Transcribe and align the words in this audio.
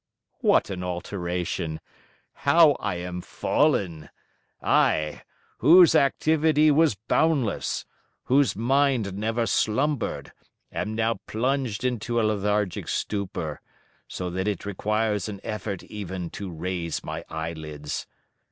What 0.39 0.71
an 0.71 0.83
alteration! 0.83 1.79
How 2.33 2.71
I 2.79 2.95
am 2.95 3.21
fallen! 3.21 4.09
I, 4.59 5.21
whose 5.59 5.93
activity 5.93 6.71
was 6.71 6.95
boundless, 7.07 7.85
whose 8.23 8.55
mind 8.55 9.13
never 9.13 9.45
slumbered, 9.45 10.31
am 10.71 10.95
now 10.95 11.19
plunged 11.27 11.83
into 11.83 12.19
a 12.19 12.23
lethargic 12.25 12.87
stupor, 12.87 13.61
so 14.07 14.31
that 14.31 14.47
it 14.47 14.65
requires 14.65 15.29
an 15.29 15.39
effort 15.43 15.83
even 15.83 16.31
to 16.31 16.49
raise 16.49 17.03
my 17.03 17.23
eyelids. 17.29 18.07